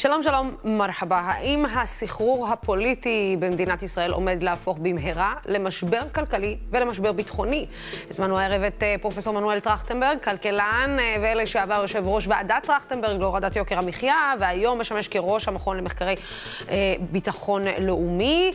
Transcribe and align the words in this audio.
שלום, 0.00 0.22
שלום, 0.22 0.56
מרחבה. 0.64 1.18
האם 1.18 1.64
הסחרור 1.66 2.48
הפוליטי 2.48 3.36
במדינת 3.38 3.82
ישראל 3.82 4.12
עומד 4.12 4.42
להפוך 4.42 4.78
במהרה 4.82 5.34
למשבר 5.46 6.00
כלכלי 6.14 6.56
ולמשבר 6.70 7.12
ביטחוני? 7.12 7.66
הזמנו 8.10 8.38
הערב 8.38 8.62
את 8.62 8.82
אה, 8.82 8.94
פרופסור 9.00 9.34
מנואל 9.34 9.60
טרכטנברג, 9.60 10.18
כלכלן 10.24 10.96
אה, 10.98 11.16
ולשעבר 11.22 11.74
יושב 11.82 12.02
ראש 12.06 12.26
ועדת 12.26 12.62
טרכטנברג 12.62 13.20
להורדת 13.20 13.56
יוקר 13.56 13.78
המחיה, 13.78 14.34
והיום 14.40 14.80
משמש 14.80 15.08
כראש 15.08 15.48
המכון 15.48 15.76
למחקרי 15.76 16.14
אה, 16.68 16.94
ביטחון 17.00 17.62
לאומי. 17.78 18.50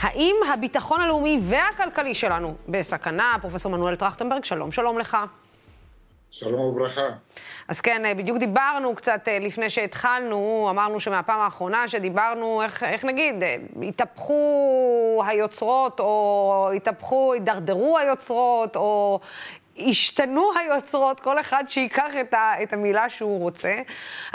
האם 0.00 0.36
הביטחון 0.52 1.00
הלאומי 1.00 1.40
והכלכלי 1.42 2.14
שלנו 2.14 2.54
בסכנה? 2.68 3.36
פרופסור 3.40 3.72
מנואל 3.72 3.96
טרכטנברג, 3.96 4.44
שלום, 4.44 4.72
שלום 4.72 4.98
לך. 4.98 5.16
שלום 6.36 6.60
וברכה. 6.60 7.08
אז 7.68 7.80
כן, 7.80 8.02
בדיוק 8.18 8.38
דיברנו 8.38 8.94
קצת 8.94 9.20
אה, 9.28 9.38
לפני 9.38 9.70
שהתחלנו, 9.70 10.66
אמרנו 10.70 11.00
שמהפעם 11.00 11.40
האחרונה 11.40 11.88
שדיברנו, 11.88 12.62
איך, 12.62 12.82
איך 12.82 13.04
נגיד, 13.04 13.42
אה, 13.42 13.56
התהפכו 13.88 15.22
היוצרות, 15.26 16.00
או 16.00 16.70
התהפכו, 16.76 17.32
הידרדרו 17.32 17.98
היוצרות, 17.98 18.76
או 18.76 19.20
השתנו 19.78 20.50
היוצרות, 20.58 21.20
כל 21.20 21.40
אחד 21.40 21.64
שייקח 21.68 22.12
את, 22.20 22.34
ה, 22.34 22.52
את 22.62 22.72
המילה 22.72 23.08
שהוא 23.08 23.40
רוצה. 23.40 23.74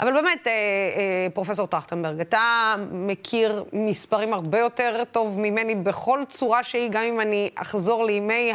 אבל 0.00 0.12
באמת, 0.12 0.46
אה, 0.46 0.52
אה, 0.52 1.26
פרופסור 1.34 1.66
טרכטנברג, 1.66 2.20
אתה 2.20 2.74
מכיר 2.92 3.64
מספרים 3.72 4.32
הרבה 4.32 4.58
יותר 4.58 5.02
טוב 5.12 5.40
ממני 5.40 5.74
בכל 5.74 6.22
צורה 6.28 6.62
שהיא, 6.62 6.90
גם 6.90 7.02
אם 7.02 7.20
אני 7.20 7.50
אחזור 7.54 8.04
לימי 8.04 8.52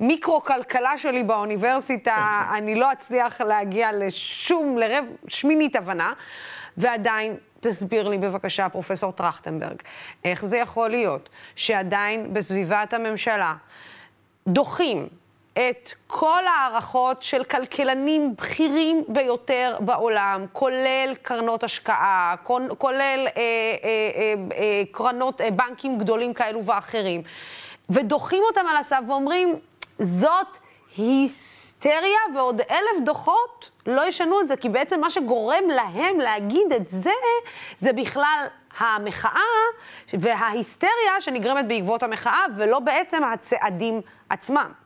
המיקרו-כלכלה 0.00 0.98
שלי 0.98 1.22
באוניברסיטה, 1.22 2.44
אני 2.54 2.74
לא 2.74 2.92
אצליח 2.92 3.40
להגיע 3.40 3.90
לשום, 3.92 4.78
לרב, 4.78 5.04
שמינית 5.28 5.76
הבנה. 5.76 6.12
ועדיין, 6.76 7.36
תסביר 7.60 8.08
לי 8.08 8.18
בבקשה, 8.18 8.68
פרופסור 8.68 9.12
טרכטנברג, 9.12 9.76
איך 10.24 10.44
זה 10.44 10.56
יכול 10.56 10.90
להיות 10.90 11.28
שעדיין 11.56 12.34
בסביבת 12.34 12.92
הממשלה 12.92 13.54
דוחים 14.46 15.08
את 15.58 15.92
כל 16.06 16.46
ההערכות 16.46 17.22
של 17.22 17.44
כלכלנים 17.44 18.36
בכירים 18.36 19.04
ביותר 19.08 19.76
בעולם, 19.80 20.46
כולל 20.52 21.14
קרנות 21.22 21.64
השקעה, 21.64 22.34
כולל 22.78 23.26
אה, 23.26 23.26
אה, 23.26 23.30
אה, 23.36 24.34
אה, 24.54 24.82
קרנות, 24.90 25.40
אה, 25.40 25.50
בנקים 25.50 25.98
גדולים 25.98 26.34
כאלו 26.34 26.64
ואחרים, 26.64 27.22
ודוחים 27.90 28.42
אותם 28.46 28.66
על 28.70 28.76
הסף 28.76 29.00
ואומרים, 29.08 29.54
זאת 29.98 30.58
היסטריה 30.96 32.20
ועוד 32.34 32.60
אלף 32.60 33.04
דוחות 33.04 33.70
לא 33.86 34.08
ישנו 34.08 34.40
את 34.40 34.48
זה, 34.48 34.56
כי 34.56 34.68
בעצם 34.68 35.00
מה 35.00 35.10
שגורם 35.10 35.68
להם 35.68 36.20
להגיד 36.20 36.72
את 36.72 36.90
זה, 36.90 37.12
זה 37.78 37.92
בכלל 37.92 38.46
המחאה 38.78 39.40
וההיסטריה 40.12 41.20
שנגרמת 41.20 41.68
בעקבות 41.68 42.02
המחאה, 42.02 42.44
ולא 42.56 42.78
בעצם 42.78 43.24
הצעדים 43.24 44.00
עצמם. 44.30 44.85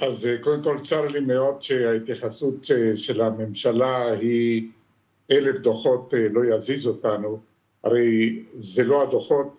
אז 0.00 0.26
אה, 0.26 0.38
קודם 0.38 0.62
כל 0.62 0.78
צר 0.78 1.08
לי 1.08 1.20
מאוד 1.20 1.62
שההתייחסות 1.62 2.70
אה, 2.70 2.96
של 2.96 3.20
הממשלה 3.20 4.12
היא 4.12 4.68
אלף 5.30 5.56
דוחות 5.56 6.14
אה, 6.14 6.26
לא 6.32 6.54
יזיז 6.54 6.86
אותנו, 6.86 7.40
הרי 7.84 8.42
זה 8.54 8.84
לא 8.84 9.02
הדוחות 9.02 9.56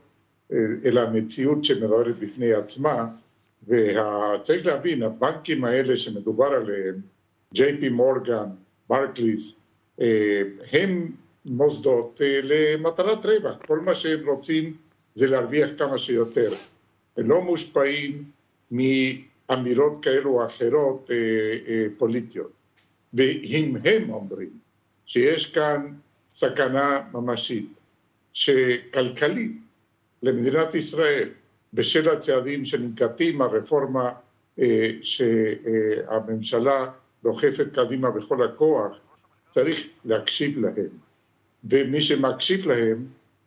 אלא 0.86 1.02
המציאות 1.02 1.66
שמרוארת 1.66 2.20
בפני 2.20 2.54
עצמה 2.54 3.08
וצריך 3.68 4.66
להבין 4.66 5.04
הבנקים 5.04 5.64
האלה 5.64 5.98
שמדובר 5.98 6.46
עליהם 6.46 6.96
ג'יי 7.54 7.78
פי 7.80 7.90
מורגן, 7.90 8.46
ברקליס 8.90 9.56
הם 10.72 11.12
מוסדות 11.46 12.22
למטרת 12.44 13.26
רווח. 13.26 13.56
כל 13.68 13.80
מה 13.80 13.96
שהם 13.96 14.30
רוצים 14.30 14.74
זה 15.16 15.28
להרוויח 15.28 15.70
כמה 15.78 15.98
שיותר. 15.98 16.54
הם 17.18 17.30
לא 17.30 17.42
מושפעים 17.42 18.24
אמירות 19.54 20.04
כאלו 20.04 20.30
או 20.30 20.46
אחרות 20.46 21.10
אה, 21.12 21.16
אה, 21.68 21.86
פוליטיות. 21.98 22.52
ואם 23.14 23.76
הם 23.86 24.10
אומרים 24.10 24.50
שיש 25.06 25.48
כאן 25.48 25.94
סכנה 26.32 27.02
ממשית 27.14 27.70
שכלכלית 28.34 29.52
למדינת 30.24 30.76
ישראל 30.76 31.30
בשל 31.74 32.10
הצעדים 32.10 32.66
שננקטים 32.66 33.42
הרפורמה 33.42 34.12
אה, 34.60 34.90
שהממשלה 35.02 36.92
דוחפת 37.24 37.68
קדימה 37.74 38.12
בכל 38.12 38.46
הכוח 38.46 39.00
צריך 39.50 39.88
להקשיב 40.06 40.60
להם 40.60 40.90
ומי 41.64 42.02
שמקשיב 42.02 42.68
להם 42.68 43.06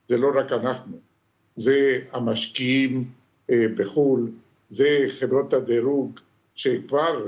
זה 0.08 0.16
לא 0.16 0.32
רק 0.34 0.52
אנחנו 0.52 0.98
זה 1.56 2.00
המשקיעים 2.12 3.04
בחו"ל 3.50 4.30
זה 4.74 5.04
חברות 5.20 5.52
הדירוג 5.52 6.20
שכבר 6.54 7.24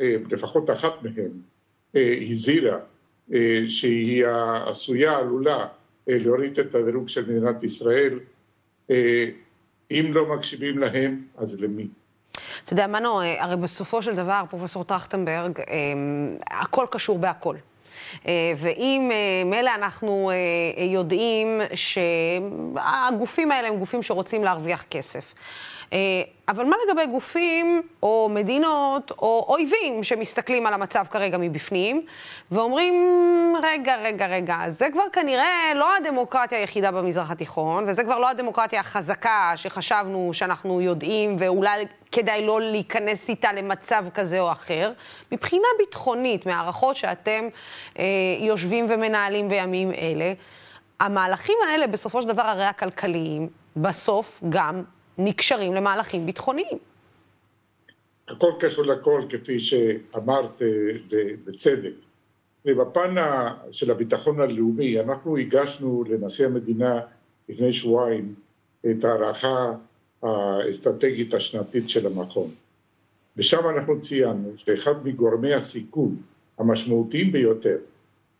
אה, 0.00 0.16
לפחות 0.30 0.70
אחת 0.70 1.02
מהן 1.02 1.30
אה, 1.96 2.18
הזהירה 2.30 2.78
אה, 3.34 3.60
שהיא 3.68 4.24
עשויה, 4.66 5.18
עלולה 5.18 5.66
להוריד 6.06 6.58
את 6.58 6.74
הדירוג 6.74 7.08
של 7.08 7.30
מדינת 7.30 7.62
ישראל. 7.62 8.18
אם 9.90 10.10
לא 10.12 10.34
מקשיבים 10.34 10.78
להם, 10.78 11.22
אז 11.36 11.60
למי? 11.60 11.86
אתה 12.64 12.72
יודע, 12.72 12.86
מנו, 12.86 13.20
הרי 13.20 13.56
בסופו 13.56 14.02
של 14.02 14.16
דבר, 14.16 14.42
פרופסור 14.50 14.84
טרכטנברג, 14.84 15.52
הכל 16.50 16.86
קשור 16.90 17.18
בהכל. 17.18 17.56
ואם 18.56 19.10
מילא 19.46 19.70
אנחנו 19.74 20.30
יודעים 20.92 21.60
שהגופים 21.74 23.50
האלה 23.50 23.68
הם 23.68 23.78
גופים 23.78 24.02
שרוצים 24.02 24.44
להרוויח 24.44 24.84
כסף. 24.90 25.34
אה, 25.92 25.98
אבל 26.48 26.64
מה 26.64 26.76
לגבי 26.86 27.06
גופים 27.06 27.82
או 28.02 28.28
מדינות 28.34 29.10
או 29.10 29.46
אויבים 29.48 30.04
שמסתכלים 30.04 30.66
על 30.66 30.74
המצב 30.74 31.04
כרגע 31.10 31.38
מבפנים 31.38 32.06
ואומרים, 32.50 32.94
רגע, 33.62 33.96
רגע, 33.96 34.26
רגע, 34.26 34.58
זה 34.68 34.86
כבר 34.92 35.02
כנראה 35.12 35.72
לא 35.74 35.96
הדמוקרטיה 35.96 36.58
היחידה 36.58 36.90
במזרח 36.90 37.30
התיכון, 37.30 37.84
וזה 37.88 38.04
כבר 38.04 38.18
לא 38.18 38.28
הדמוקרטיה 38.28 38.80
החזקה 38.80 39.52
שחשבנו 39.56 40.30
שאנחנו 40.32 40.80
יודעים 40.80 41.36
ואולי 41.38 41.86
כדאי 42.12 42.46
לא 42.46 42.60
להיכנס 42.60 43.28
איתה 43.28 43.52
למצב 43.52 44.04
כזה 44.14 44.40
או 44.40 44.52
אחר. 44.52 44.92
מבחינה 45.32 45.68
ביטחונית, 45.78 46.46
מהערכות 46.46 46.96
שאתם 46.96 47.48
אה, 47.98 48.04
יושבים 48.40 48.86
ומנהלים 48.88 49.48
בימים 49.48 49.92
אלה, 49.92 50.32
המהלכים 51.00 51.56
האלה 51.68 51.86
בסופו 51.86 52.22
של 52.22 52.28
דבר 52.28 52.42
הרי 52.42 52.64
הכלכליים, 52.64 53.48
בסוף 53.76 54.40
גם 54.48 54.82
נקשרים 55.24 55.74
למהלכים 55.74 56.26
ביטחוניים. 56.26 56.78
הכל 58.28 58.52
קשור 58.60 58.84
לכל, 58.84 59.22
כפי 59.28 59.60
שאמרת 59.60 60.62
בצדק. 61.44 61.92
ובפן 62.64 63.14
של 63.72 63.90
הביטחון 63.90 64.40
הלאומי, 64.40 65.00
אנחנו 65.00 65.36
הגשנו 65.36 66.04
לנשיא 66.08 66.46
המדינה 66.46 67.00
לפני 67.48 67.72
שבועיים 67.72 68.34
את 68.90 69.04
ההערכה 69.04 69.72
האסטרטגית 70.22 71.34
השנתית 71.34 71.88
של 71.90 72.06
המכון. 72.06 72.50
ושם 73.36 73.68
אנחנו 73.68 74.00
ציינו 74.00 74.52
שאחד 74.56 75.06
מגורמי 75.06 75.54
הסיכון 75.54 76.16
המשמעותיים 76.58 77.32
ביותר 77.32 77.76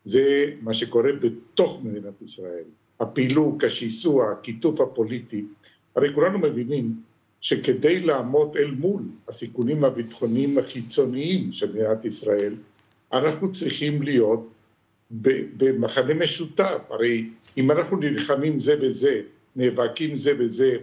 זה 0.04 0.44
מה 0.62 0.74
שקורה 0.74 1.12
בתוך 1.12 1.80
מדינת 1.84 2.22
ישראל. 2.22 2.64
הפילוג, 3.00 3.64
השיסוע, 3.64 4.30
הקיטוף 4.32 4.80
הפוליטי 4.80 5.44
הרי 6.00 6.14
כולנו 6.14 6.38
מבינים 6.38 6.92
שכדי 7.40 8.00
לעמוד 8.00 8.56
אל 8.56 8.70
מול 8.70 9.02
הסיכונים 9.28 9.84
הביטחוניים 9.84 10.58
החיצוניים 10.58 11.52
של 11.52 11.72
מדינת 11.72 12.04
ישראל, 12.04 12.54
אנחנו 13.12 13.52
צריכים 13.52 14.02
להיות 14.02 14.48
במחנה 15.56 16.14
משותף. 16.14 16.78
הרי 16.90 17.28
אם 17.56 17.70
אנחנו 17.70 17.96
נלחמים 17.96 18.58
זה 18.58 18.76
בזה, 18.76 19.20
נאבקים 19.56 20.16
זה 20.16 20.34
בזה, 20.34 20.76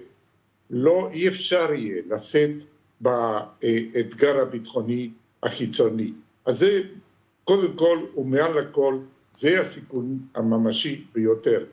לא 0.70 1.10
אי 1.14 1.28
אפשר 1.28 1.74
יהיה 1.74 2.02
לשאת 2.10 2.52
באתגר 3.02 4.42
הביטחוני 4.42 5.10
החיצוני. 5.44 6.12
אז 6.46 6.60
זה 6.60 6.82
קודם 7.44 7.74
כל 7.74 8.00
ומעל 8.18 8.60
לכל 8.60 8.98
זה 9.34 9.62
הסיכון 9.62 10.20
הממשי 10.36 11.04
ביותר. 11.14 11.66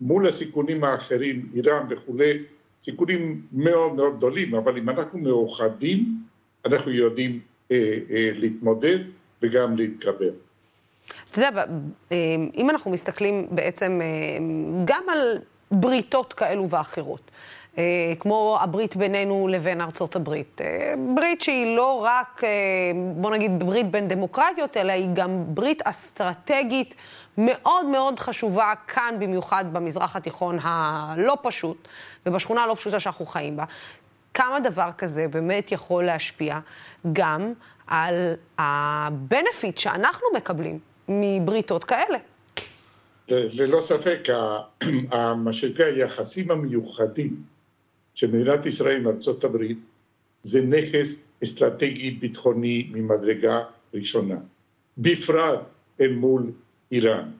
מול 0.00 0.26
הסיכונים 0.26 0.84
האחרים, 0.84 1.48
איראן 1.54 1.86
וכולי, 1.90 2.38
סיכונים 2.82 3.42
מאוד 3.52 3.94
מאוד 3.94 4.16
גדולים, 4.16 4.54
אבל 4.54 4.78
אם 4.78 4.88
אנחנו 4.88 5.18
מאוחדים, 5.18 6.16
אנחנו 6.66 6.90
יודעים 6.90 7.40
אה, 7.70 7.98
אה, 8.10 8.30
להתמודד 8.34 8.98
וגם 9.42 9.76
להתגבר. 9.76 10.30
אתה 11.30 11.40
יודע, 11.40 11.64
אה, 12.12 12.16
אם 12.56 12.70
אנחנו 12.70 12.90
מסתכלים 12.90 13.46
בעצם 13.50 14.00
אה, 14.02 14.06
גם 14.84 15.02
על 15.08 15.38
בריתות 15.70 16.32
כאלו 16.32 16.70
ואחרות, 16.70 17.30
כמו 18.20 18.58
הברית 18.60 18.96
בינינו 18.96 19.48
לבין 19.48 19.80
ארצות 19.80 20.16
הברית. 20.16 20.60
אה, 20.64 20.94
ברית 21.14 21.42
שהיא 21.42 21.76
לא 21.76 22.00
רק, 22.04 22.44
אה, 22.44 22.50
בוא 23.14 23.30
נגיד, 23.30 23.58
ברית 23.58 23.90
בין 23.90 24.08
דמוקרטיות, 24.08 24.76
אלא 24.76 24.92
היא 24.92 25.08
גם 25.12 25.44
ברית 25.46 25.82
אסטרטגית 25.82 26.94
מאוד 27.38 27.86
מאוד 27.86 28.18
חשובה 28.18 28.72
כאן, 28.88 29.14
במיוחד 29.18 29.64
במזרח 29.72 30.16
התיכון 30.16 30.58
הלא 30.62 31.36
פשוט, 31.42 31.88
ובשכונה 32.26 32.62
הלא 32.62 32.74
פשוטה 32.74 33.00
שאנחנו 33.00 33.26
חיים 33.26 33.56
בה. 33.56 33.64
כמה 34.34 34.60
דבר 34.60 34.88
כזה 34.98 35.26
באמת 35.30 35.72
יכול 35.72 36.04
להשפיע 36.04 36.58
גם 37.12 37.52
על 37.86 38.34
ה-benefit 38.58 39.80
שאנחנו 39.80 40.26
מקבלים 40.36 40.78
מבריתות 41.08 41.84
כאלה. 41.84 42.18
ללא 43.28 43.80
ספק, 43.80 44.28
מה 45.44 45.52
שנקרא 45.52 45.84
היחסים 45.84 46.50
המיוחדים 46.50 47.51
של 48.14 48.26
מדינת 48.26 48.66
ישראל 48.66 48.96
עם 48.96 49.08
ארצות 49.08 49.44
הברית 49.44 49.78
זה 50.42 50.66
נכס 50.66 51.28
אסטרטגי 51.44 52.10
ביטחוני 52.10 52.90
ממדרגה 52.92 53.64
ראשונה, 53.94 54.36
בפרט 54.98 55.60
אל 56.00 56.12
מול 56.12 56.50
איראן. 56.92 57.30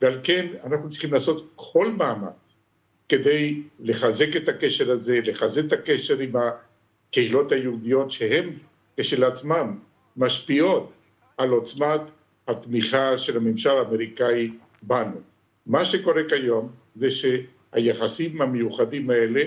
ועל 0.00 0.20
כן 0.22 0.46
אנחנו 0.64 0.90
צריכים 0.90 1.12
לעשות 1.12 1.50
כל 1.56 1.92
מאמץ 1.92 2.54
כדי 3.08 3.62
לחזק 3.80 4.36
את 4.36 4.48
הקשר 4.48 4.90
הזה, 4.90 5.20
לחזק 5.24 5.62
את 5.66 5.72
הקשר 5.72 6.18
עם 6.18 6.32
הקהילות 6.36 7.52
היהודיות 7.52 8.10
שהן 8.10 8.50
כשלעצמן 8.96 9.74
משפיעות 10.16 10.92
על 11.36 11.50
עוצמת 11.50 12.00
התמיכה 12.48 13.18
של 13.18 13.36
הממשל 13.36 13.70
האמריקאי 13.70 14.50
בנו. 14.82 15.20
מה 15.66 15.84
שקורה 15.84 16.22
כיום 16.28 16.68
זה 16.94 17.08
שהיחסים 17.10 18.42
המיוחדים 18.42 19.10
האלה 19.10 19.42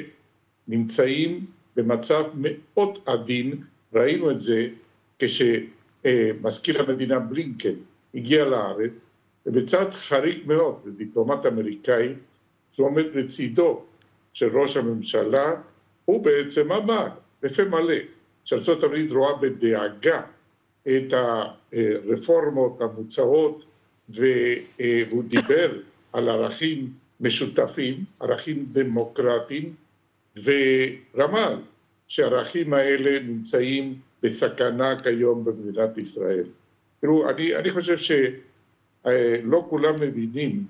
נמצאים 0.67 1.45
במצב 1.75 2.23
מאוד 2.35 2.99
עדין, 3.05 3.63
ראינו 3.93 4.31
את 4.31 4.41
זה 4.41 4.67
כשמזכיר 5.19 6.81
המדינה 6.81 7.19
בלינקן 7.19 7.73
הגיע 8.15 8.45
לארץ, 8.45 9.05
ובצד 9.45 9.91
חריג 9.91 10.39
מאוד, 10.45 10.75
דיפלומט 10.97 11.45
אמריקאי, 11.45 12.13
שעומד 12.71 13.05
לצידו 13.13 13.83
של 14.33 14.57
ראש 14.57 14.77
הממשלה, 14.77 15.55
הוא 16.05 16.23
בעצם 16.23 16.71
אמר, 16.71 17.07
בפה 17.41 17.63
מלא, 17.63 17.95
הברית 18.83 19.11
רואה 19.11 19.35
בדאגה 19.35 20.21
את 20.87 21.13
הרפורמות 21.13 22.81
המוצעות 22.81 23.65
והוא 24.09 25.23
דיבר 25.23 25.71
על 26.13 26.29
ערכים 26.29 26.89
משותפים, 27.19 28.03
ערכים 28.19 28.65
דמוקרטיים 28.71 29.73
ורמז 30.43 31.75
שהערכים 32.07 32.73
האלה 32.73 33.19
נמצאים 33.19 33.99
בסכנה 34.23 34.99
כיום 34.99 35.45
במדינת 35.45 35.97
ישראל. 35.97 36.43
תראו, 37.01 37.29
אני, 37.29 37.55
אני 37.55 37.69
חושב 37.69 37.97
שלא 37.97 39.65
כולם 39.69 39.93
מבינים 40.01 40.65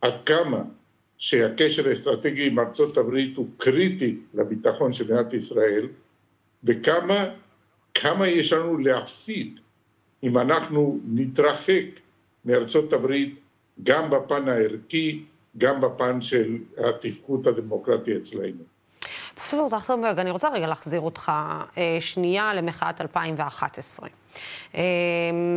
עד 0.00 0.14
כמה 0.26 0.62
שהקשר 1.18 1.88
האסטרטגי 1.88 2.46
עם 2.46 2.58
ארצות 2.58 2.96
הברית 2.98 3.36
הוא 3.36 3.48
קריטי 3.56 4.16
לביטחון 4.34 4.92
של 4.92 5.04
מדינת 5.04 5.32
ישראל 5.34 5.88
וכמה 6.64 7.24
כמה 7.94 8.28
יש 8.28 8.52
לנו 8.52 8.78
להפסיד 8.78 9.60
אם 10.22 10.38
אנחנו 10.38 11.00
נתרחק 11.08 11.84
מארצות 12.44 12.92
הברית 12.92 13.34
גם 13.82 14.10
בפן 14.10 14.48
הערכי, 14.48 15.22
גם 15.58 15.80
בפן 15.80 16.20
של 16.20 16.58
התפקוד 16.78 17.48
הדמוקרטי 17.48 18.16
אצלנו. 18.16 18.64
פרופסור 19.40 19.70
טרכטנברג, 19.70 20.18
אני 20.18 20.30
רוצה 20.30 20.48
רגע 20.48 20.66
להחזיר 20.66 21.00
אותך 21.00 21.32
אה, 21.78 21.96
שנייה 22.00 22.54
למחאת 22.54 23.00
2011. 23.00 24.08
אה, 24.74 24.80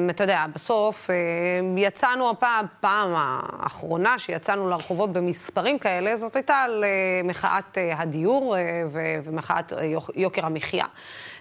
אתה 0.09 0.23
יודע, 0.23 0.45
בסוף 0.55 1.09
אה, 1.09 1.15
יצאנו 1.77 2.29
הפעם, 2.29 2.65
הפעם 2.65 3.13
האחרונה 3.15 4.19
שיצאנו 4.19 4.69
לרחובות 4.69 5.13
במספרים 5.13 5.79
כאלה, 5.79 6.15
זאת 6.15 6.35
הייתה 6.35 6.55
על 6.55 6.83
אה, 6.83 6.89
מחאת 7.23 7.77
אה, 7.77 8.01
הדיור 8.01 8.57
אה, 8.57 8.61
ומחאת 9.23 9.73
אה, 9.73 9.79
יוקר 10.15 10.45
המחיה. 10.45 10.85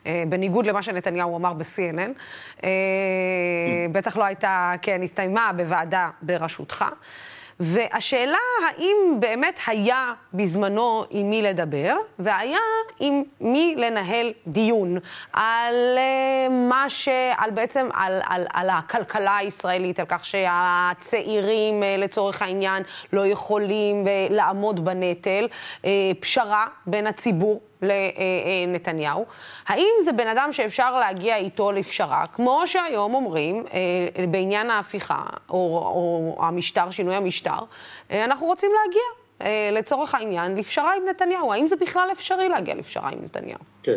אה, 0.06 0.24
בניגוד 0.28 0.66
למה 0.66 0.82
שנתניהו 0.82 1.36
אמר 1.36 1.52
ב-CNN. 1.52 2.10
אה, 2.64 2.70
בטח 3.92 4.16
לא 4.16 4.24
הייתה, 4.24 4.72
כן, 4.82 5.02
הסתיימה 5.02 5.50
בוועדה 5.56 6.10
בראשותך. 6.22 6.84
והשאלה 7.62 8.38
האם 8.66 9.20
באמת 9.20 9.58
היה 9.66 10.12
בזמנו 10.34 11.04
עם 11.10 11.30
מי 11.30 11.42
לדבר, 11.42 11.96
והיה 12.18 12.58
עם 13.00 13.22
מי 13.40 13.74
לנהל 13.78 14.32
דיון 14.46 14.98
על 15.32 15.98
uh, 15.98 16.52
מה 16.52 16.84
ש... 16.88 17.08
על 17.36 17.50
בעצם, 17.50 17.88
על, 17.94 18.20
על, 18.24 18.46
על 18.52 18.70
הכלכלה 18.70 19.36
הישראלית, 19.36 20.00
על 20.00 20.06
כך 20.08 20.24
שהצעירים 20.24 21.82
uh, 21.82 22.00
לצורך 22.00 22.42
העניין 22.42 22.82
לא 23.12 23.26
יכולים 23.26 24.04
uh, 24.04 24.32
לעמוד 24.32 24.84
בנטל, 24.84 25.48
פשרה 26.20 26.66
בין 26.86 27.06
הציבור 27.06 27.60
לנתניהו. 27.82 29.24
האם 29.66 29.92
זה 30.04 30.12
בן 30.12 30.26
אדם 30.26 30.48
שאפשר 30.52 30.98
להגיע 30.98 31.36
איתו 31.36 31.72
לפשרה, 31.72 32.24
כמו 32.26 32.62
שהיום 32.66 33.14
אומרים 33.14 33.64
אה, 33.72 34.26
בעניין 34.26 34.70
ההפיכה, 34.70 35.22
או, 35.50 35.56
או 36.38 36.46
המשטר, 36.46 36.90
שינוי 36.90 37.14
המשטר, 37.14 37.58
אה, 38.10 38.24
אנחנו 38.24 38.46
רוצים 38.46 38.70
להגיע. 38.84 39.02
אה, 39.42 39.70
לצורך 39.72 40.14
העניין, 40.14 40.56
לפשרה 40.56 40.96
עם 40.96 41.02
נתניהו. 41.10 41.52
האם 41.52 41.68
זה 41.68 41.76
בכלל 41.76 42.08
אפשרי 42.12 42.48
להגיע 42.48 42.74
לפשרה 42.74 43.10
עם 43.10 43.18
נתניהו? 43.24 43.58
כן, 43.82 43.96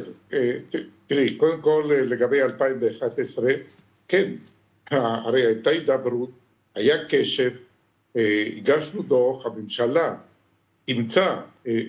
תראי, 1.08 1.38
קודם 1.38 1.62
כל 1.62 1.92
לגבי 2.06 2.42
2011, 2.44 3.52
כן, 4.08 4.32
הרי 4.92 5.46
הייתה 5.46 5.70
הידברות, 5.70 6.30
היה 6.76 6.96
קשב, 7.10 7.52
הגשנו 8.58 9.02
דוח, 9.02 9.46
הממשלה 9.46 10.16
אימצה 10.88 11.36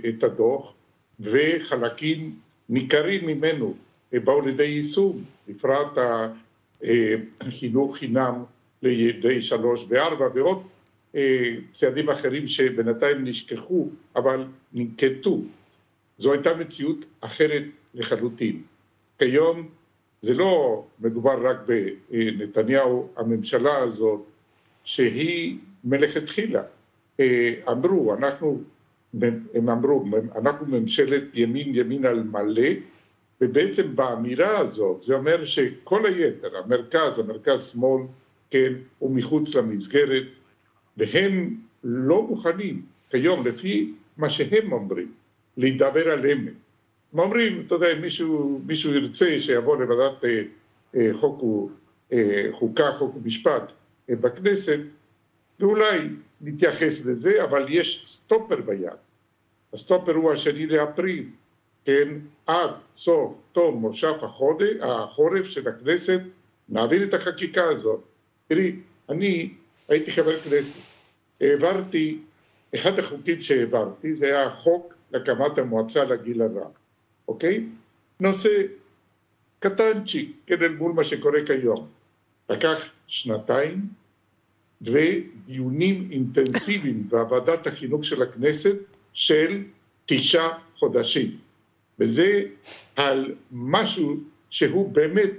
את 0.09 0.23
הדוח, 0.23 0.75
וחלקים 1.21 2.35
ניכרים 2.69 3.27
ממנו 3.27 3.75
באו 4.13 4.41
לידי 4.41 4.63
יישום, 4.65 5.25
בפרט 5.49 5.99
החינוך 7.41 7.97
חינם 7.97 8.45
לידי 8.83 9.43
שלוש 9.43 9.87
וארבע 9.89 10.29
ועוד 10.35 10.63
אה, 11.17 11.55
צעדים 11.73 12.11
אחרים 12.11 12.47
שבינתיים 12.47 13.25
נשכחו 13.25 13.89
אבל 14.17 14.45
ננקטו. 14.73 15.43
זו 16.19 16.33
הייתה 16.33 16.55
מציאות 16.55 17.05
אחרת 17.21 17.62
לחלוטין. 17.95 18.62
כיום 19.19 19.69
זה 20.21 20.35
לא 20.35 20.85
מדובר 21.01 21.47
רק 21.47 21.57
בנתניהו, 21.67 23.09
הממשלה 23.17 23.79
הזאת 23.79 24.21
שהיא 24.85 25.59
מלכתחילה 25.85 26.62
אה, 27.21 27.55
אמרו 27.69 28.14
אנחנו 28.14 28.61
הם 29.54 29.68
אמרו, 29.68 30.04
אנחנו 30.37 30.66
ממשלת 30.66 31.23
ימין 31.35 31.75
ימין 31.75 32.06
על 32.06 32.23
מלא, 32.23 32.70
ובעצם 33.40 33.96
באמירה 33.96 34.58
הזאת 34.58 35.02
זה 35.02 35.14
אומר 35.14 35.44
שכל 35.44 36.06
היתר, 36.06 36.56
המרכז, 36.56 37.18
המרכז 37.18 37.66
שמאל, 37.73 38.02
כן, 38.50 38.73
הוא 38.99 39.11
מחוץ 39.11 39.54
למסגרת, 39.54 40.23
והם 40.96 41.56
לא 41.85 42.23
מוכנים 42.23 42.82
כיום, 43.11 43.46
לפי 43.46 43.92
מה 44.16 44.30
שהם 44.30 44.73
אומרים, 44.73 45.12
להידבר 45.56 46.11
על 46.11 46.26
אמת. 46.26 46.52
הם 47.12 47.18
אומרים, 47.18 47.62
אתה 47.66 47.75
יודע, 47.75 47.94
מישהו, 48.00 48.61
מישהו 48.66 48.94
ירצה 48.94 49.40
שיבוא 49.40 49.76
לוועדת 49.76 50.25
אה, 50.25 50.42
אה, 50.96 51.11
חוק 51.12 51.42
ו, 51.42 51.66
אה, 52.12 52.46
חוקה, 52.52 52.92
חוק 52.99 53.16
ומשפט 53.16 53.62
אה, 54.11 54.16
בכנסת, 54.16 54.78
ואולי 55.61 55.99
נתייחס 56.40 57.06
לזה, 57.06 57.44
אבל 57.44 57.66
יש 57.68 58.02
סטופר 58.06 58.61
ביד. 58.61 59.06
הסטופר 59.76 60.14
הוא 60.14 60.33
השני 60.33 60.66
לאפריל, 60.66 61.28
כן, 61.85 62.09
עד 62.47 62.71
סוף 62.95 63.35
תום 63.52 63.80
מושב 63.80 64.12
החודש, 64.23 64.76
החורף 64.80 65.47
של 65.47 65.68
הכנסת, 65.68 66.21
נעביר 66.68 67.04
את 67.04 67.14
החקיקה 67.14 67.64
הזאת. 67.64 68.00
תראי, 68.49 68.76
אני 69.09 69.50
הייתי 69.88 70.11
חבר 70.12 70.40
כנסת, 70.40 70.78
העברתי, 71.40 72.18
אחד 72.75 72.99
החוקים 72.99 73.40
שהעברתי 73.40 74.14
זה 74.14 74.26
היה 74.26 74.47
החוק 74.47 74.95
להקמת 75.12 75.59
המועצה 75.59 76.04
לגיל 76.04 76.42
הרך, 76.42 76.68
אוקיי? 77.28 77.64
נושא 78.21 78.62
קטנצ'יק, 79.59 80.37
כן, 80.47 80.62
אל 80.62 80.75
מול 80.75 80.92
מה 80.92 81.04
שקורה 81.04 81.38
כיום. 81.47 81.87
לקח 82.50 82.88
שנתיים 83.06 83.87
ודיונים 84.83 86.09
אינטנסיביים 86.11 87.09
בוועדת 87.09 87.66
החינוך 87.66 88.04
של 88.04 88.23
הכנסת 88.23 88.96
של 89.16 89.62
תשעה 90.06 90.49
חודשים. 90.78 91.30
וזה 91.99 92.42
על 92.96 93.35
משהו 93.52 94.16
שהוא 94.50 94.92
באמת, 94.92 95.30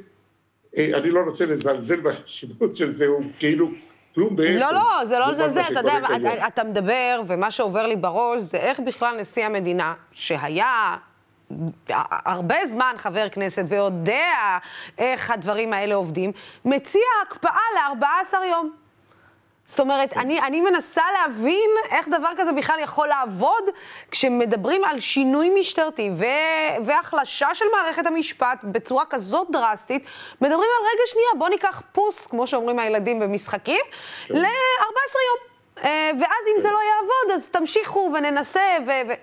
אה, 0.78 0.90
אני 0.94 1.10
לא 1.10 1.20
רוצה 1.20 1.46
לזלזל 1.46 2.02
בחשיבות 2.02 2.78
של 2.78 2.94
זה, 2.94 3.06
הוא 3.06 3.24
כאילו 3.40 3.70
כלום 4.16 4.36
בעצם. 4.36 4.60
לא, 4.60 4.74
לא, 4.74 5.06
זה 5.06 5.20
לא 5.20 5.32
לזלזל, 5.32 5.62
אתה 5.62 5.80
יודע, 5.80 5.98
אתה, 6.16 6.48
אתה 6.48 6.64
מדבר, 6.64 7.22
ומה 7.28 7.52
שעובר 7.52 7.88
לי 7.88 7.96
בראש 7.96 8.42
זה 8.42 8.58
איך 8.58 8.80
בכלל 8.80 9.20
נשיא 9.20 9.46
המדינה, 9.46 9.94
שהיה 10.12 10.98
הרבה 11.90 12.66
זמן 12.66 12.94
חבר 12.98 13.30
כנסת 13.30 13.66
ויודע 13.68 14.58
איך 14.98 15.32
הדברים 15.32 15.74
האלה 15.74 15.96
עובדים, 15.96 16.32
מציע 16.66 17.02
הקפאה 17.28 17.62
ל-14 17.76 18.36
יום. 18.50 18.87
זאת 19.68 19.80
אומרת, 19.80 20.18
אני, 20.18 20.42
אני 20.42 20.62
מנסה 20.62 21.02
להבין 21.14 21.70
איך 21.92 22.08
דבר 22.08 22.30
כזה 22.38 22.52
בכלל 22.52 22.80
יכול 22.80 23.08
לעבוד 23.08 23.64
כשמדברים 24.12 24.84
על 24.84 25.00
שינוי 25.00 25.50
משטרתי 25.60 26.10
ו, 26.16 26.26
והחלשה 26.86 27.56
של 27.56 27.66
מערכת 27.72 28.06
המשפט 28.06 28.60
בצורה 28.64 29.06
כזאת 29.10 29.48
דרסטית. 29.52 30.06
מדברים 30.42 30.70
על 30.80 30.86
רגע 30.86 31.04
שנייה, 31.06 31.28
בוא 31.38 31.50
ניקח 31.50 31.82
פוס, 31.92 32.28
כמו 32.28 32.48
שאומרים 32.48 32.80
הילדים 32.80 33.20
במשחקים, 33.20 33.82
כן. 34.28 34.36
ל-14 34.36 35.18
יום. 35.28 35.38
אה, 35.84 36.12
ואז 36.20 36.46
אם 36.56 36.62
זה 36.62 36.72
לא 36.72 36.80
יעבוד, 36.80 37.36
אז 37.36 37.50
תמשיכו 37.50 38.14
וננסה, 38.18 38.78
ו... 38.88 38.92
ו... 39.08 39.14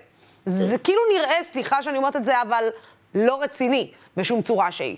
זה 0.45 0.77
כאילו 0.77 1.01
נראה, 1.13 1.43
סליחה 1.43 1.83
שאני 1.83 1.97
אומרת 1.97 2.15
את 2.15 2.25
זה, 2.25 2.41
אבל 2.41 2.69
לא 3.15 3.41
רציני 3.41 3.91
בשום 4.17 4.41
צורה 4.41 4.71
שהיא. 4.71 4.97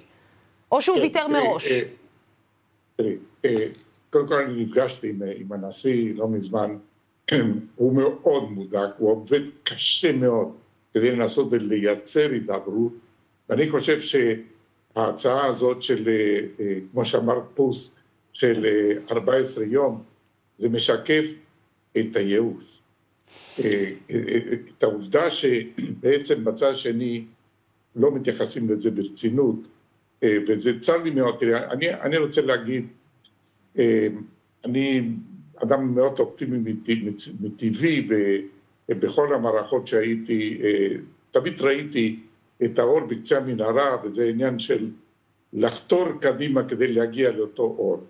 או 0.72 0.82
שהוא 0.82 0.98
כן, 0.98 1.04
ויתר 1.04 1.28
מראש. 1.28 1.68
אה, 4.18 4.22
אה, 4.22 4.28
קודם 4.28 4.28
כל 4.28 4.52
אני 4.52 4.64
נפגשתי 4.64 5.10
עם, 5.10 5.22
עם 5.36 5.52
הנשיא 5.52 6.16
לא 6.16 6.28
מזמן, 6.28 6.78
הוא 7.76 7.94
מאוד 7.94 8.52
מודאג, 8.52 8.90
הוא 8.98 9.12
עובד 9.12 9.42
קשה 9.64 10.12
מאוד 10.12 10.52
כדי 10.94 11.12
לנסות 11.12 11.48
ולייצר 11.52 12.32
הידברות, 12.32 12.94
ואני 13.50 13.70
חושב 13.70 14.00
שההצעה 14.02 15.46
הזאת 15.46 15.84
של, 15.84 16.10
אה, 16.60 16.76
כמו 16.92 17.06
שאמר 17.06 17.42
פוס, 17.56 17.96
של 18.34 18.66
14 19.12 19.66
יום, 19.66 20.04
זה 20.58 20.70
משקף 20.70 21.26
את 21.98 22.16
הייאוש. 22.16 22.80
את 23.60 24.84
העובדה 24.84 25.32
שבעצם 25.32 26.44
בצד 26.44 26.72
השני 26.72 27.26
לא 27.96 28.16
מתייחסים 28.16 28.70
לזה 28.70 28.92
ברצינות, 28.92 29.56
וזה 30.26 30.80
צר 30.80 30.98
לי 30.98 31.10
מאוד, 31.10 31.36
תראה, 31.40 31.72
אני, 31.72 31.94
אני 31.94 32.18
רוצה 32.18 32.42
להגיד, 32.42 32.88
אני 34.66 35.10
אדם 35.64 35.96
מאוד 35.96 36.20
אופטימי 36.20 36.74
מטבעי, 37.42 38.08
ובכל 38.90 39.34
המערכות 39.34 39.88
שהייתי, 39.88 40.62
תמיד 41.32 41.62
ראיתי 41.62 42.20
את 42.66 42.80
האור 42.80 43.00
בקצה 43.00 43.38
המנהרה, 43.38 43.98
וזה 44.04 44.26
עניין 44.30 44.60
של 44.60 44.90
לחתור 45.54 46.06
קדימה 46.22 46.64
כדי 46.64 46.88
להגיע 46.88 47.32
לאותו 47.32 47.64
אור. 47.64 48.04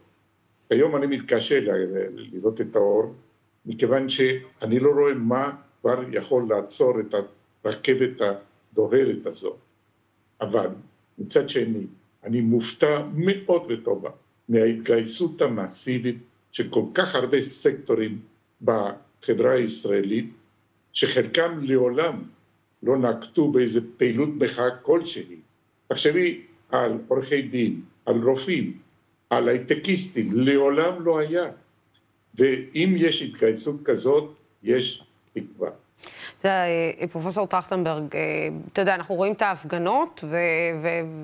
היום 0.70 0.96
אני 0.96 1.08
מתקשה 1.08 1.60
לראות 2.16 2.62
את 2.62 2.76
האור, 2.76 3.14
מכיוון 3.66 4.10
שאני 4.10 4.80
לא 4.80 4.90
רואה 4.90 5.14
מה 5.14 5.52
כבר 5.82 6.04
יכול 6.12 6.46
לעצור 6.50 7.00
את 7.00 7.16
הרכבת 7.64 8.22
הדוהרת 8.22 9.26
הזאת. 9.26 9.58
אבל 10.42 10.68
מצד 11.18 11.50
שני, 11.50 11.86
אני 12.24 12.42
מופתע 12.42 13.02
מאוד 13.14 13.72
לטובה 13.72 14.10
מההתגייסות 14.50 15.42
המסיבית 15.42 16.18
של 16.52 16.70
כל 16.70 16.84
כך 16.94 17.16
הרבה 17.16 17.42
סקטורים 17.42 18.20
בחברה 18.62 19.54
הישראלית, 19.54 20.30
שחלקם 20.94 21.60
לעולם 21.62 22.24
לא 22.84 22.98
נקטו 22.98 23.52
באיזה 23.52 23.80
פעילות 23.98 24.30
מחאה 24.36 24.78
כלשהי. 24.82 25.36
תחשבי 25.88 26.42
על 26.70 26.98
עורכי 27.08 27.42
דין, 27.42 27.82
על 28.06 28.24
רופאים, 28.24 28.78
על 29.30 29.50
הייטקיסטים, 29.50 30.32
לעולם 30.34 31.06
לא 31.06 31.20
היה. 31.20 31.52
ואם 32.36 32.96
יש 32.98 33.22
התגייסות 33.22 33.76
כזאת, 33.86 34.36
יש 34.64 35.04
תקווה. 35.34 35.67
אה, 36.46 37.08
פרופסור 37.12 37.48
טרכטנברג, 37.48 38.16
אה, 38.16 38.20
אתה 38.74 38.82
יודע, 38.82 38.96
אנחנו 38.96 39.16
רואים 39.16 39.34
את 39.34 39.42
ההפגנות, 39.42 40.24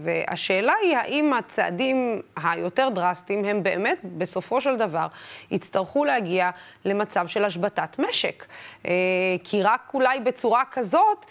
והשאלה 0.03 0.73
היא 0.81 0.97
האם 0.97 1.33
הצעדים 1.33 2.21
היותר 2.43 2.89
דרסטיים 2.89 3.45
הם 3.45 3.63
באמת, 3.63 3.97
בסופו 4.03 4.61
של 4.61 4.77
דבר, 4.77 5.07
יצטרכו 5.51 6.05
להגיע 6.05 6.49
למצב 6.85 7.27
של 7.27 7.45
השבתת 7.45 7.99
משק. 7.99 8.45
אה, 8.85 8.91
כי 9.43 9.63
רק 9.63 9.91
אולי 9.93 10.19
בצורה 10.19 10.63
כזאת, 10.71 11.25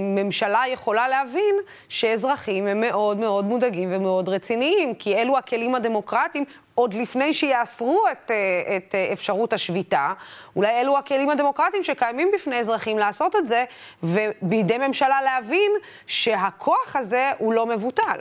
ממשלה 0.00 0.62
יכולה 0.72 1.08
להבין 1.08 1.54
שאזרחים 1.88 2.66
הם 2.66 2.80
מאוד 2.80 3.16
מאוד 3.16 3.44
מודאגים 3.44 3.88
ומאוד 3.92 4.28
רציניים, 4.28 4.94
כי 4.94 5.16
אלו 5.16 5.38
הכלים 5.38 5.74
הדמוקרטיים 5.74 6.44
עוד 6.80 6.94
לפני 6.94 7.32
שיאסרו 7.32 8.04
את, 8.12 8.30
אה, 8.30 8.76
את 8.76 8.94
אה, 8.94 9.12
אפשרות 9.12 9.52
השביתה, 9.52 10.12
אולי 10.56 10.80
אלו 10.80 10.98
הכלים 10.98 11.30
הדמוקרטיים 11.30 11.82
שקיימים 11.82 12.30
בפני 12.34 12.56
אזרחים 12.56 12.98
לעשות 12.98 13.36
את 13.36 13.46
זה, 13.46 13.64
ובידי 14.02 14.78
ממשלה 14.78 15.22
להבין 15.22 15.72
שהכוח 16.06 16.96
הזה 16.96 17.30
הוא 17.38 17.52
לא 17.52 17.66
מבוטל. 17.66 18.18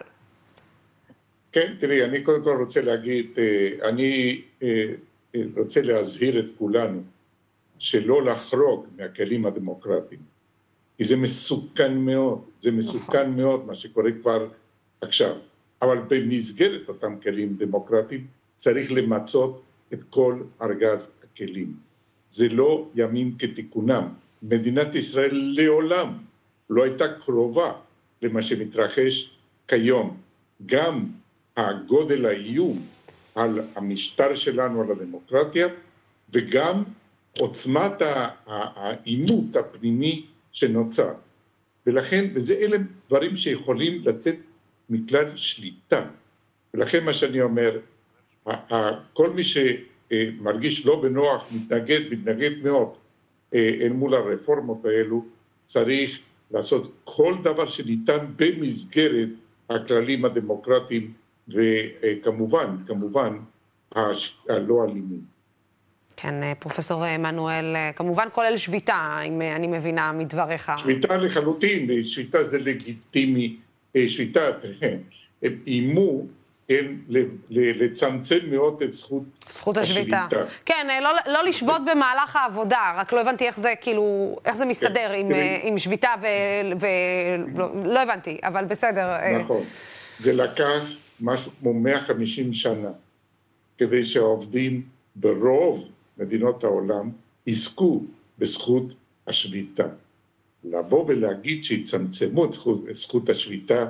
כן, 1.52 1.74
תראי, 1.80 2.04
אני 2.04 2.22
קודם 2.24 2.44
כל 2.44 2.56
רוצה 2.60 2.82
להגיד, 2.82 3.28
אה, 3.38 3.90
אני 3.90 4.42
רוצה 5.58 5.82
להזהיר 5.82 6.40
את 6.40 6.46
כולנו 6.58 7.02
שלא 7.80 8.26
לחרוג 8.26 8.86
מהכלים 8.98 9.46
הדמוקרטיים, 9.46 10.22
כי 10.98 11.04
זה 11.04 11.16
מסוכן 11.16 11.98
מאוד, 11.98 12.42
זה 12.58 12.72
מסוכן 12.72 13.22
נכון. 13.22 13.36
מאוד 13.36 13.66
מה 13.66 13.76
שקורה 13.76 14.12
כבר 14.22 14.48
עכשיו. 15.02 15.36
אבל 15.82 15.98
במסגרת 16.08 16.90
אותם 16.90 17.16
כלים 17.24 17.56
דמוקרטיים 17.58 18.28
צריך 18.60 18.92
למצות 18.92 19.64
את 19.94 20.04
כל 20.04 20.42
ארגז 20.62 21.12
הכלים. 21.24 21.74
זה 22.30 22.50
לא 22.50 22.88
ימים 22.96 23.36
כתיקונם. 23.40 24.08
מדינת 24.44 24.96
ישראל 24.96 25.54
לעולם 25.58 26.18
לא 26.70 26.84
הייתה 26.84 27.08
קרובה 27.14 27.74
למה 28.22 28.42
שמתרחש 28.42 29.38
כיום. 29.68 30.18
גם 30.66 31.06
הגודל 31.58 32.26
האיום 32.26 32.86
על 33.36 33.60
המשטר 33.76 34.36
שלנו, 34.36 34.82
על 34.82 34.92
הדמוקרטיה, 34.92 35.68
וגם 36.34 36.84
עוצמת 37.38 38.02
העימות 38.46 39.56
הפנימי 39.56 40.26
שנוצר. 40.52 41.14
ולכן, 41.86 42.26
וזה 42.34 42.54
אלה 42.54 42.78
דברים 43.08 43.38
שיכולים 43.38 44.02
לצאת 44.06 44.36
מכלל 44.90 45.36
שליטה. 45.36 46.06
ולכן 46.74 47.04
מה 47.04 47.14
שאני 47.14 47.42
אומר, 47.42 47.80
כל 49.14 49.30
מי 49.30 49.44
שמרגיש 49.44 50.86
לא 50.86 51.02
בנוח, 51.02 51.46
מתנגד, 51.52 52.02
מתנגד 52.12 52.64
מאוד 52.64 52.90
אה, 53.54 53.72
אל 53.82 53.90
מול 53.90 54.14
הרפורמות 54.14 54.86
האלו, 54.86 55.26
צריך 55.66 56.20
לעשות 56.52 56.92
כל 57.04 57.36
דבר 57.44 57.68
שניתן 57.68 58.18
במסגרת 58.36 59.30
הכללים 59.70 60.26
הדמוקרטיים 60.26 61.14
וכמובן, 61.48 62.76
כמובן, 62.88 63.38
הלא 63.96 64.84
אלימים. 64.84 65.22
כן, 66.18 66.44
אה, 66.44 66.54
פרופסור 66.60 67.04
עמנואל, 67.04 67.76
אה, 67.76 67.92
כמובן 67.96 68.28
כולל 68.32 68.58
שביתה, 68.58 69.20
אם 69.28 69.42
אני 69.42 69.68
מבינה 69.68 70.12
מדבריך. 70.12 70.72
שביתה 70.78 71.18
לחלוטין, 71.18 72.04
שביתה 72.04 72.44
זה 72.44 72.60
לגיטימי, 72.60 73.58
שביתה, 74.08 74.42
איימו 75.68 76.26
כן, 76.70 76.86
לצמצם 77.50 78.38
מאוד 78.50 78.82
את 78.82 78.94
זכות, 78.94 79.24
זכות 79.50 79.78
השביתה. 79.78 80.26
השביתה. 80.26 80.46
כן, 80.66 80.88
אה, 80.90 81.00
לא, 81.02 81.10
לא 81.28 81.44
לשבות 81.44 81.82
זה... 81.86 81.92
במהלך 81.92 82.36
העבודה, 82.36 82.94
רק 82.98 83.14
לא 83.14 83.22
הבנתי 83.22 83.48
איך 83.48 83.60
זה, 83.60 83.74
כאילו, 83.82 84.36
איך 84.46 84.56
זה 84.56 84.66
מסתדר 84.66 85.10
כן, 85.10 85.20
עם, 85.20 85.30
תראי, 85.30 85.60
עם 85.64 85.78
שביתה 85.78 86.10
ו... 86.22 86.26
ו... 86.80 86.88
לא, 87.58 87.68
לא 87.86 88.00
הבנתי, 88.00 88.38
אבל 88.44 88.66
בסדר. 88.66 89.06
אה. 89.06 89.38
נכון. 89.38 89.64
זה 90.20 90.34
לקח 90.34 90.82
משהו 91.22 91.52
כמו 91.60 91.74
150 91.74 92.54
שנה 92.54 92.90
כדי 93.78 94.06
שהעובדים 94.06 94.82
ברוב 95.16 95.92
מדינות 96.18 96.64
העולם 96.64 97.10
יזכו 97.48 98.04
בזכות 98.40 98.84
השביתה. 99.28 99.88
לבוא 100.64 101.06
ולהגיד 101.08 101.64
שיצמצמו 101.64 102.46
את 102.46 102.54
זכות 102.96 103.30
השביתה 103.30 103.86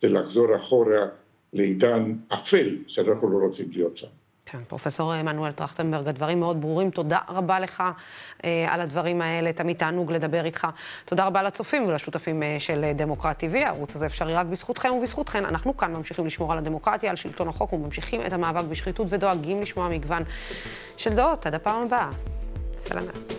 זה 0.00 0.08
לחזור 0.08 0.56
אחורה 0.56 1.06
לעידן 1.54 2.14
אפל, 2.28 2.76
שאנחנו 2.86 3.30
לא 3.30 3.46
רוצים 3.46 3.66
להיות 3.72 3.96
שם. 3.96 4.08
כן, 4.46 4.58
פרופסור 4.68 5.12
עמנואל 5.12 5.52
טרכטנברג, 5.52 6.08
הדברים 6.08 6.40
מאוד 6.40 6.60
ברורים. 6.60 6.90
תודה 6.90 7.18
רבה 7.28 7.60
לך 7.60 7.82
אה, 8.44 8.66
על 8.68 8.80
הדברים 8.80 9.20
האלה, 9.20 9.52
תמיד 9.52 9.76
תענוג 9.76 10.12
לדבר 10.12 10.44
איתך. 10.44 10.66
תודה 11.04 11.26
רבה 11.26 11.42
לצופים 11.42 11.86
ולשותפים 11.86 12.42
אה, 12.42 12.56
של 12.58 12.92
דמוקרט 12.96 13.44
TV. 13.44 13.56
הערוץ 13.56 13.96
הזה 13.96 14.06
אפשרי 14.06 14.34
רק 14.34 14.46
בזכותכם 14.46 14.92
ובזכותכן. 14.92 15.44
אנחנו 15.44 15.76
כאן 15.76 15.92
ממשיכים 15.92 16.26
לשמור 16.26 16.52
על 16.52 16.58
הדמוקרטיה, 16.58 17.10
על 17.10 17.16
שלטון 17.16 17.48
החוק 17.48 17.72
וממשיכים 17.72 18.26
את 18.26 18.32
המאבק 18.32 18.64
בשחיתות 18.64 19.06
ודואגים 19.10 19.62
לשמוע 19.62 19.88
מגוון 19.88 20.22
של 20.96 21.14
דעות. 21.14 21.46
עד 21.46 21.54
הפעם 21.54 21.82
הבאה. 21.82 22.10
סלמת. 22.72 23.34